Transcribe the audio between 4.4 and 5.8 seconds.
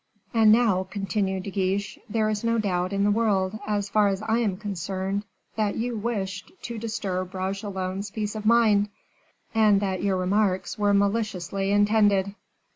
concerned, that